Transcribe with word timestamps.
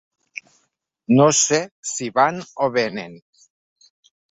No 1.19 1.27
sé 1.41 1.59
si 1.91 2.09
van 2.17 2.41
o 2.69 2.73
vénen. 2.81 3.17